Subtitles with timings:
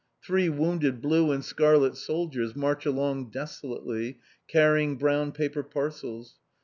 [0.23, 6.39] Three wounded blue and scarlet soldiers march along desolately, carrying brown paper parcels.